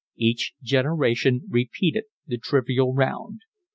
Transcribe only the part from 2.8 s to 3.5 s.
round.